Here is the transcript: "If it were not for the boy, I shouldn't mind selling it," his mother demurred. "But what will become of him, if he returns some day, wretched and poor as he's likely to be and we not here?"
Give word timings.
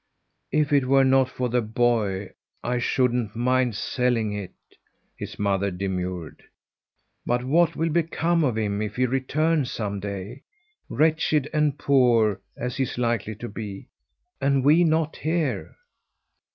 "If 0.51 0.73
it 0.73 0.87
were 0.87 1.03
not 1.03 1.29
for 1.29 1.47
the 1.47 1.61
boy, 1.61 2.31
I 2.63 2.79
shouldn't 2.79 3.35
mind 3.35 3.75
selling 3.75 4.33
it," 4.33 4.55
his 5.15 5.37
mother 5.37 5.69
demurred. 5.69 6.41
"But 7.23 7.43
what 7.43 7.75
will 7.75 7.89
become 7.91 8.43
of 8.43 8.57
him, 8.57 8.81
if 8.81 8.95
he 8.95 9.05
returns 9.05 9.69
some 9.71 9.99
day, 9.99 10.41
wretched 10.89 11.51
and 11.53 11.77
poor 11.77 12.41
as 12.57 12.77
he's 12.77 12.97
likely 12.97 13.35
to 13.35 13.47
be 13.47 13.89
and 14.41 14.65
we 14.65 14.83
not 14.83 15.17
here?" 15.17 15.75